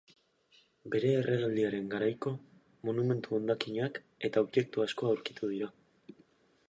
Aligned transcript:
Bere 0.93 1.11
erregealdiaren 1.17 1.91
garaiko 1.91 2.33
monumentu 2.89 3.37
hondakinak 3.39 4.01
eta 4.31 4.47
objektu 4.47 4.87
asko 4.87 5.11
aurkitu 5.13 5.51
dira. 5.55 5.71